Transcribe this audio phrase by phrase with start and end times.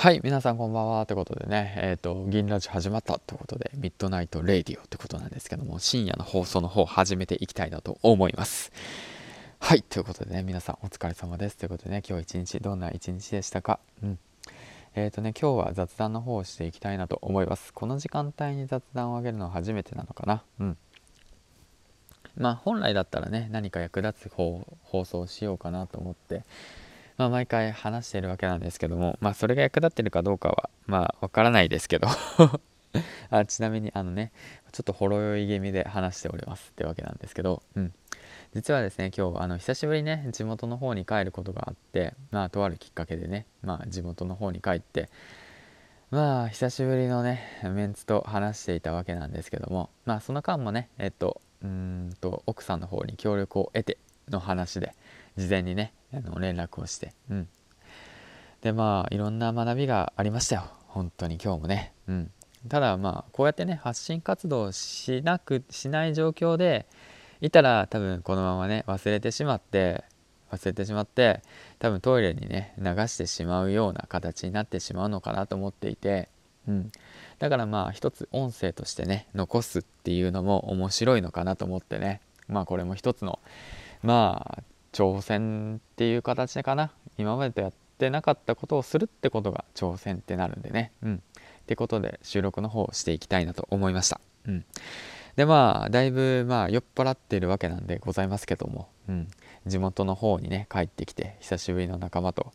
[0.00, 1.04] はい、皆さんこんばんは。
[1.04, 8.72] ということでね、えっ、ー、と、銀ラジ始まったということで、 Midnight Radio ってことなんですけども、深夜の放送の方始めていきたいなと思います。
[9.58, 11.58] はい、ということでね、皆さんお疲れ様です。
[11.58, 13.78] ということでね、今日一日、どんな一日でしたか？
[14.02, 14.18] うん。
[14.94, 17.74] えっ、ー、とね、今日は雑談の方をしていきたいなと思います。
[17.74, 20.42] この時間帯に雑談をあげるのは初めてなのかな？
[20.60, 20.78] うん。
[22.38, 26.44] まあ、本来だったらね、何か役立つ方放送しようかなと思って、
[27.20, 32.08] まあ、毎回話してるわけなんですけども、まあ、それが役立ってるかどうかは、まあ、わからないですけど。
[33.28, 34.32] あちなみに、あのね、
[34.72, 36.70] ちょっとほろ酔い気味で話しております。
[36.70, 37.92] ってわけなんですけど、うん。
[38.54, 45.10] 実はですね、今日、あの、久しぶりにね、地元の方に帰ることがあって、まあ、とあるきっかけでね、まあ、地元の方に帰って、
[46.10, 53.98] まあ、久しぶりのね、メンツと話していたわけなんですけども、まあ、その間もね、えっと、うんと、奥さんの方に協力を得て
[54.30, 54.94] の話で、
[55.40, 57.48] 事前にね、あの連絡をして、うん、
[58.60, 60.64] でまあいろんな学びがありましたよ。
[60.88, 62.30] 本当に今日もね、うん、
[62.68, 66.86] ただまあこうやってね発信活動しなくしない状況で
[67.40, 70.04] いたら多分このままね忘れてしまって
[70.50, 71.42] 忘れてしまって
[71.78, 76.28] 多分トイレにね流してしまうような形になってしまうのかなと思っていて、
[76.68, 76.92] うん、
[77.38, 82.20] だからまあ一つ音声としてね残すっていうのも面白いのかなと思ってね。
[82.48, 83.38] まあこれも一つの
[84.02, 84.62] まあ
[84.92, 86.92] 挑戦っていう形かな。
[87.18, 90.92] 今までとやってなかったことをするってことが挑戦ってなるんでね。
[91.02, 91.22] うん。
[91.60, 94.20] ってことで収録の方をしていきたいなと思いました。
[94.46, 94.64] うん。
[95.36, 99.28] でまあだいぶまあ酔っ払っているわけなんでございますけども、うん、
[99.66, 102.52] 地元の方にね帰ってきて久しぶりの仲間と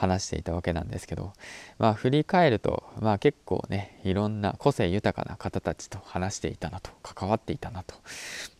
[0.00, 1.34] 話していたわけなんですけど
[1.78, 7.94] まあ振り返るとまあ結構ねいろんな個性豊かな方たちと話していたなと関わっていたなと、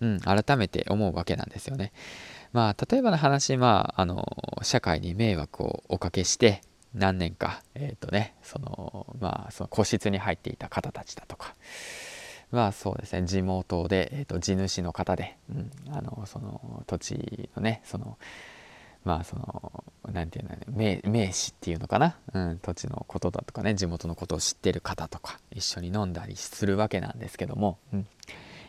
[0.00, 1.92] うん、改めて思うわけなんですよね。
[2.52, 4.26] まあ、例えばの話、まあ、あの、
[4.62, 6.62] 社会に迷惑をおかけして、
[6.94, 11.54] 何年か、えっ、ー、とね、その、まあ、その個室に入っていた方たちだとか、
[12.50, 18.18] まあそうですね、地元で、えっ、ー、と、地主の方で、うん、あの、その土地のね、その、
[19.04, 28.06] まあその、なんていうのね、名名士っていうのかな、うん、土地のことだとかね、地元のことを知ってる方とか、一緒に飲んだりするわけなんですけども、うん。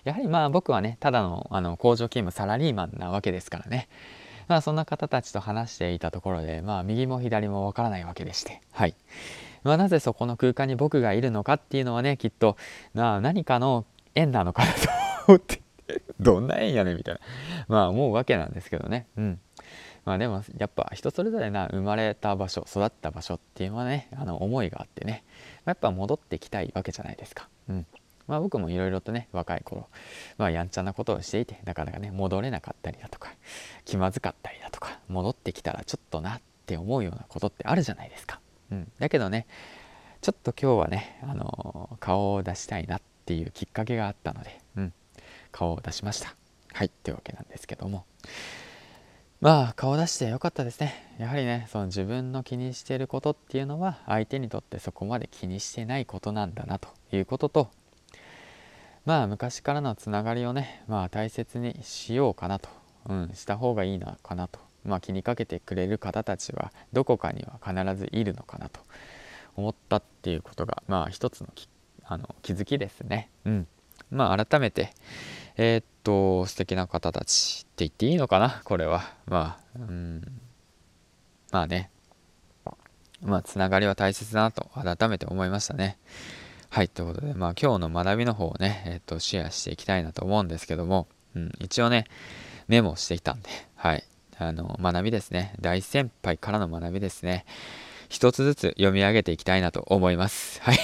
[0.04, 3.88] やはりまあ僕はねただのあの工場勤務サラリーマンなわけですからね。
[4.48, 8.62] まあそんな方たちと話していたところでまあ右も左もわからないわけでして。
[8.72, 8.96] はい。
[9.64, 12.58] まあ、なぜそこの空間に僕がいるのかっていうのはねきっと
[12.96, 14.80] な何かの縁なのかなと
[15.28, 15.62] 思って。
[16.20, 17.22] どんな縁やねみたいな。
[17.68, 19.06] まあ思うわけなんですけどね。
[19.18, 19.40] うん。
[20.06, 25.24] まあでもやっぱ人それぞれな生まれた場所育った場所っていうのはねあの思いがあってね
[25.66, 27.86] やっぱ戻ってきたいわけじゃないですかうん
[28.28, 29.90] まあ、僕もいろいろとね若い頃、
[30.38, 33.30] まあ、やんちゃなことをしていてなかなかね戻れなかったりだとか
[33.84, 38.40] 気まずかったりだとか戻ってきたらちょっとなって思うようなことってあるじゃないですか。
[38.72, 39.48] うん、だけどね
[40.22, 44.94] ちょっと今日はね、あの、顔を出したいなっていうきっかけがあったので、うん、
[45.52, 46.36] 顔を出しました。
[46.74, 48.06] はいってわけなんですけども。
[49.42, 51.16] まあ顔出してよかったですね。
[51.20, 57.72] やはりねその自分の気にしていることっていうのは相手にとってそこまで気にしてないことなんだなということと
[59.06, 62.70] まあ昔からのつながりをね、まあ大切にしようかなと、
[63.10, 68.80] うん、した方がいいのかなと、まあ気にかけてくれる方たちはどこかには必ずいるのかなと
[69.56, 71.48] 思ったっていうことが、まあ一つの
[72.06, 73.30] あの気づきですね。
[73.46, 73.68] うん。
[74.12, 74.94] まあ改めて、
[75.58, 78.62] えー、っと、素敵な方たちって言っていいのかな？
[78.64, 79.14] これは。
[79.26, 80.22] まあ、うん。
[81.52, 81.90] まあね。
[83.24, 85.98] まあ、つながりは大切だなと改めて思いましたね。
[86.72, 92.06] はい、ということで、まあ今日の学びの方をね、えっと、シェアしていきたいなと思うんですけども、うん、一応ね、
[92.68, 94.04] メモしてきたんで、はい、
[94.38, 95.54] あの、学びですね。
[95.60, 97.46] 大先輩からの学びですね。
[98.10, 100.62] 一つずつ読み上げていきたいなと思います。
[100.62, 100.80] はい。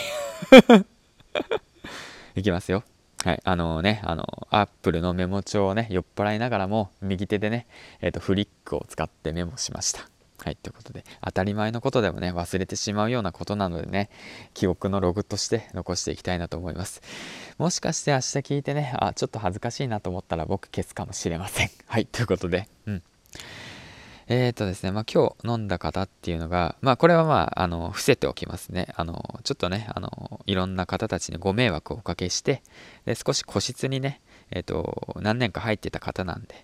[2.40, 2.84] いきますよ。
[3.24, 3.42] はい。
[3.44, 7.68] あのね、あの、アップルのメモ帳をね、酔っ払いながらも、右手でね、
[8.02, 10.08] えっ、と、フリックを使ってメモしました。
[10.44, 14.10] はい、ということで、当たり前のことでもね、忘れてしまうようなことなのでね、
[14.54, 17.02] 記憶のログとして残していきたいなと思います。
[17.58, 21.72] もしかして明日聞いてね、あ、ちょっと恥ずかしいなと思ったら僕消すかもしれません。
[21.88, 23.04] はい、ということで、うん。
[24.30, 28.88] えーとですね、まあ、今日飲んだ方っていうのが、まあ、これはまあ、あの、伏せておきますね。
[28.98, 32.62] あの、ちょっとね、あの、いろんな方たちにご迷惑をおかけして、
[33.06, 34.22] で少し個室にね、
[34.52, 36.56] えっ、ー、と、何年か入ってた方なんで、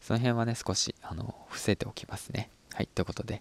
[0.00, 2.50] その辺はね、少し、あの、伏せておきますね。
[2.72, 3.40] はい、ということで。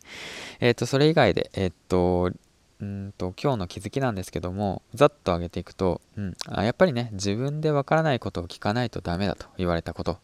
[0.60, 2.32] えっ、ー、と、それ以外で、えっ、と、
[2.80, 10.20] うんと今日の気づきなんですけどもざっと上げていくと、うん、あやっぱりね自分でわからないことを聞かないとダメだと言われたこと、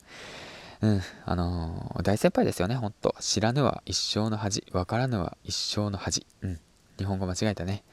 [0.84, 6.60] うん、あのー、大先輩ですよねほんと知らぬは一生の恥わからぬは一生の恥、うん、
[6.98, 7.84] 日本語間違えたね。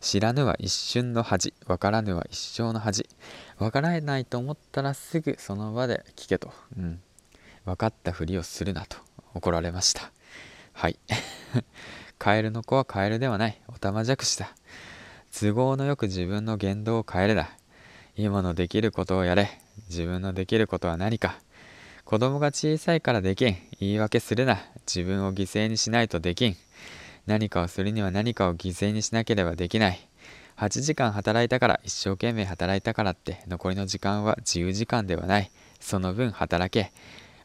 [0.00, 3.06] 知らぬは一瞬の恥、わからぬは一生の恥。
[3.58, 6.52] わからないと思ったらすぐその場で聞けと。
[6.76, 7.00] うん。
[7.64, 8.96] 分かったふりをするなと
[9.34, 10.10] 怒られました。
[10.72, 10.98] はい。
[12.18, 13.60] カエルの子はカエルではない。
[13.68, 14.54] オタマジャクシだ。
[15.38, 17.50] 都合のよく自分の言動を変えるな。
[18.16, 19.60] 今のできることをやれ。
[19.90, 21.38] 自分のできることは何か。
[22.06, 23.56] 子供が小さいからできん。
[23.80, 24.60] 言い訳するな。
[24.86, 26.54] 自分を犠牲にしないとできん。
[27.26, 29.98] 何かをするには何かを犠牲にしなければできない。
[30.56, 35.50] 8時間働いたから、一生懸命働いたからって、残りの時間は自由時間ではない。
[35.80, 36.92] その分働け。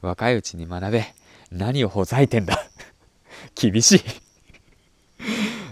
[0.04, 1.06] 若いうちに学べ。
[1.52, 2.64] 何をほざいてんだ。
[3.60, 4.02] 厳しい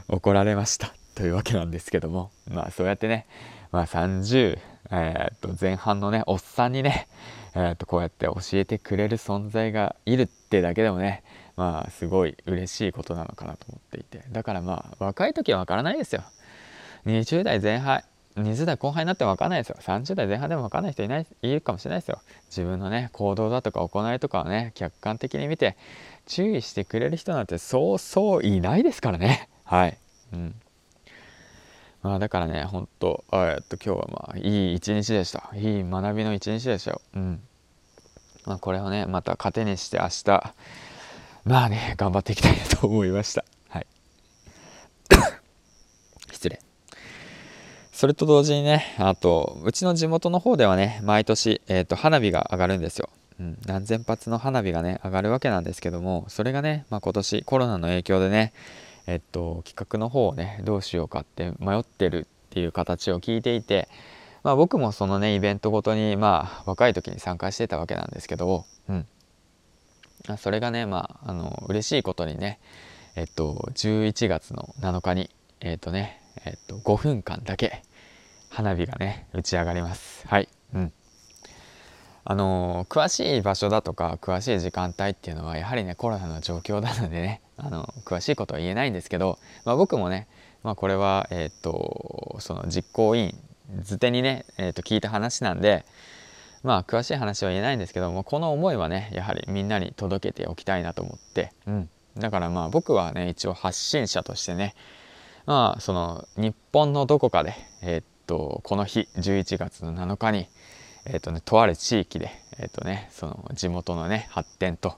[0.08, 0.96] 怒られました。
[1.14, 3.28] というわけなんですけども、まあそうやってね、
[3.72, 4.58] まあ30、
[4.90, 7.08] えー、っと前半のね、おっさんにね、
[7.56, 11.24] えー、とこうやって教えてくれる存在がいるってだけでもね、
[11.56, 14.24] まあすごい嬉しいことなのかなと思っていて。
[14.32, 16.24] だからまあ若い時は分からないですよ。
[17.06, 18.04] 20代前半
[18.38, 19.78] 20代後半になっても分からないですよ。
[19.80, 22.22] 30代前半でも分からない人いないいるかもしれないですよ。
[22.50, 25.78] 自分のね行動だとか行いとかをね客観的に見て
[26.28, 29.50] 注意してくれる人なんてそうそういないですからね。
[29.64, 29.98] はい。
[30.34, 30.56] うん。
[32.02, 35.50] まあだからね本当えっと今日はまあいい一日でした。
[35.56, 37.02] いい学びの一日でしたよ。
[37.16, 37.42] うん。
[38.46, 40.54] まあこれをねまた糧にして明日
[41.46, 43.44] まあね頑張っていきたいなと思いました。
[43.70, 43.88] はい。
[46.32, 46.60] 失礼。
[48.00, 53.10] それと同時にねあとうちの地元の方ではね毎年、えーと、花火が上がるんですよ、
[53.42, 58.54] うん、何千発の花火がね上がるわけなんですけどもそれがね、まあ、今年コロナの影響でね
[59.10, 63.90] えっと企画の方をねどうしようかって迷ってるっていう形を聞いていて
[64.44, 69.08] まあ僕もそのねイベントごとにまあ若い時に参加してたわけなんですけど、うん、
[70.38, 72.60] それがねまああの嬉しいことにね
[73.16, 77.82] えっと11月の7日にえっとねえっと5分間だけ
[78.50, 80.28] 花火がね打ち上がります。
[80.28, 80.50] はい。
[80.76, 80.94] うん。
[82.30, 90.28] あの詳しい場所だとか詳しい時間帯っていうのはやはりねコロナの状況なのでね あの詳しいことは言えないんですけど、まあ、僕もね、
[90.62, 93.44] まあ、これは、えー、っとその実行委員
[93.82, 95.86] 図手にね、えー、っと聞いた話なんで、
[96.62, 104.76] まあ詳しい話は言えないんですけどもこの思いはねやはりみんなに届けておきたいなと思って、うん、だからまあ僕はね一応発信者としてね
[105.48, 110.48] まあその日本のどこかで、えー、っとこの日11月の7日に、
[111.12, 114.96] えー、とね、とある地域で、えー、とね、その地元のね発展と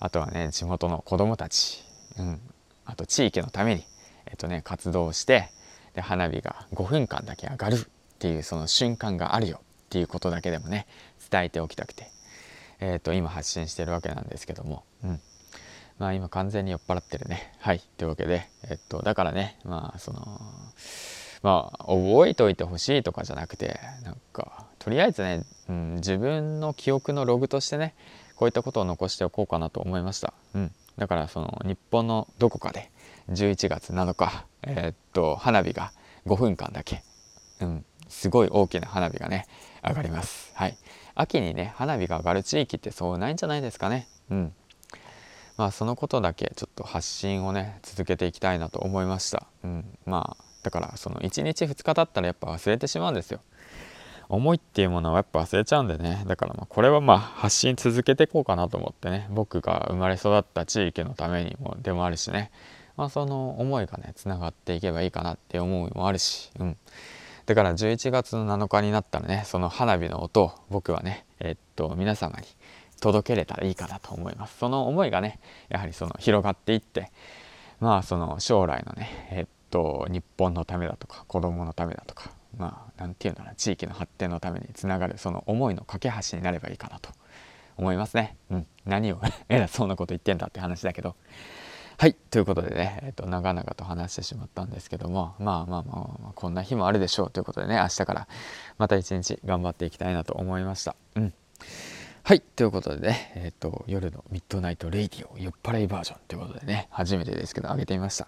[0.00, 1.84] あとはね地元の子どもたち、
[2.18, 2.40] うん、
[2.84, 3.84] あと地域のために、
[4.26, 5.50] えっとね、活動して
[5.94, 10.86] で花火が5分間だけ上がるっていうその瞬間があるよっていうことだけでもね
[11.30, 12.10] 伝えておきたくて、
[12.80, 15.20] えー、と今発信してるわけなんですけども、うん、
[15.98, 17.54] まあ今完全に酔っ払ってるね。
[17.60, 17.82] はい。
[17.96, 20.40] というわけで、えっと、だからねまあその
[21.42, 27.94] まあ覚えておいてほしいとかじゃなくてなんかとりあえずね、うん、自分の記憶のログとしてね
[28.36, 32.90] こういったことを残しておこうかなと思いました、うん、だからその日本のどこかで
[33.30, 35.92] 11月7日えー、っと花火が
[36.26, 37.02] 5分間だけ、
[37.60, 39.46] うん、すごい大きな花火がね
[39.86, 40.52] 上がります。
[40.54, 40.76] はい。
[41.14, 44.08] 秋にね花火が上がる地域ってそうないんじゃないですかね。
[44.30, 44.52] うん。
[45.56, 49.46] まあそのことだけちょっと発信をね続けていきたいなと思いました。
[49.64, 49.98] うん。
[50.04, 53.38] まあだからその1日2日経ったらやっぱ忘れてしまうんですよ。
[54.28, 56.24] 思いっていうものはやっぱ忘れちゃうんでね。
[56.26, 59.28] だからまあこれはまあ発信続けていこうかなと思ってね。
[59.30, 62.50] 僕が生まれ育った地域のためにもでもあるしね。
[62.96, 66.50] まあその思いがねつながっていけばいいかなって思いもあるし。
[66.58, 66.76] うん。
[67.46, 72.46] だから11月の7日になったらねその花火の音を僕はねえっと皆様に
[73.00, 74.58] 届けれたらいいかなと思います。
[74.58, 75.38] その思いがね
[75.68, 77.12] やはりその広がっていって
[77.78, 87.10] まあその将来のねえっと日本のためだとか子供のためだとかまあ何て言うんだろう地域の発展のためにつながるその思いの架け橋になればいいかなと
[87.76, 88.36] 思いますね。
[88.50, 88.66] うん。
[88.86, 91.14] 何を 偉そうなこと言ってんだって話だけど。
[91.98, 92.14] はい。
[92.14, 98.28] ということでね、えーと、長々と話してしまったんですけどもまあまあまあ、まあ、こんな日もあるでしょうということでね明日から
[98.76, 100.94] また一日頑張っていきたいなと思いました。
[101.14, 101.32] うん。
[102.26, 108.26] はいということでね、えーと、夜の Midnight Radio 酔っ払いバージョンということでね初めてですけど上げてみました。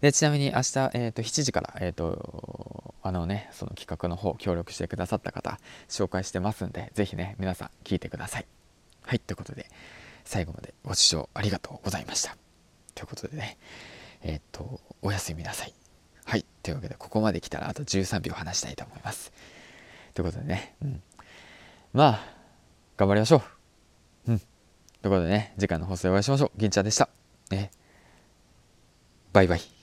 [0.00, 8.46] でちなみに明日、えーと、7時から、えーと、あのねその企画の方協力してくださった方紹介してますんで是非ね皆さん聞いてください。
[9.02, 9.70] はいということで
[10.24, 12.36] 最後までご視聴ありがとうございました。
[12.96, 13.58] ということでね
[14.24, 15.74] え、っとおやすみなさい。
[16.24, 19.32] はいというわけでここまで来たらあと13秒話したいと思います。
[20.14, 21.02] ということでね、うん、
[21.92, 22.39] まあ
[23.00, 23.42] 頑張りましょ
[24.26, 24.32] う。
[24.32, 24.38] うん。
[24.38, 24.48] という
[25.04, 26.50] ことでね次回の放送でお会いしましょう。
[26.58, 27.08] 銀ちゃんでした。
[27.50, 27.70] ね。
[29.32, 29.79] バイバイ。